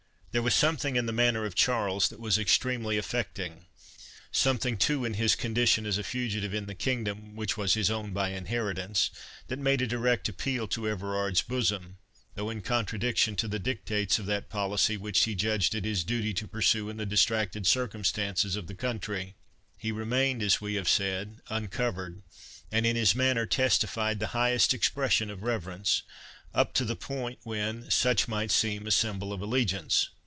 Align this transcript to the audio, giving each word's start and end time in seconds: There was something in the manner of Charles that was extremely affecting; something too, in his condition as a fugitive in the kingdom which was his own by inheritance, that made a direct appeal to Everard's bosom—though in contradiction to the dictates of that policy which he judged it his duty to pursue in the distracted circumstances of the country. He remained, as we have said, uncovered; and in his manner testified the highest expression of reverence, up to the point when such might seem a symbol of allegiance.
There 0.33 0.41
was 0.41 0.55
something 0.55 0.95
in 0.95 1.07
the 1.07 1.11
manner 1.11 1.43
of 1.43 1.55
Charles 1.55 2.07
that 2.07 2.17
was 2.21 2.37
extremely 2.37 2.97
affecting; 2.97 3.65
something 4.31 4.77
too, 4.77 5.03
in 5.03 5.15
his 5.15 5.35
condition 5.35 5.85
as 5.85 5.97
a 5.97 6.05
fugitive 6.05 6.53
in 6.53 6.67
the 6.67 6.73
kingdom 6.73 7.35
which 7.35 7.57
was 7.57 7.73
his 7.73 7.91
own 7.91 8.13
by 8.13 8.29
inheritance, 8.29 9.09
that 9.49 9.59
made 9.59 9.81
a 9.81 9.87
direct 9.87 10.29
appeal 10.29 10.69
to 10.69 10.87
Everard's 10.87 11.41
bosom—though 11.41 12.49
in 12.49 12.61
contradiction 12.61 13.35
to 13.35 13.49
the 13.49 13.59
dictates 13.59 14.19
of 14.19 14.25
that 14.27 14.47
policy 14.47 14.95
which 14.95 15.25
he 15.25 15.35
judged 15.35 15.75
it 15.75 15.83
his 15.83 16.05
duty 16.05 16.33
to 16.35 16.47
pursue 16.47 16.87
in 16.89 16.95
the 16.95 17.05
distracted 17.05 17.67
circumstances 17.67 18.55
of 18.55 18.67
the 18.67 18.73
country. 18.73 19.35
He 19.77 19.91
remained, 19.91 20.41
as 20.41 20.61
we 20.61 20.75
have 20.75 20.87
said, 20.87 21.41
uncovered; 21.49 22.21
and 22.71 22.85
in 22.85 22.95
his 22.95 23.13
manner 23.13 23.45
testified 23.45 24.21
the 24.21 24.27
highest 24.27 24.73
expression 24.73 25.29
of 25.29 25.43
reverence, 25.43 26.03
up 26.53 26.73
to 26.75 26.85
the 26.85 26.95
point 26.95 27.39
when 27.43 27.91
such 27.91 28.29
might 28.29 28.51
seem 28.51 28.87
a 28.87 28.91
symbol 28.91 29.33
of 29.33 29.41
allegiance. 29.41 30.07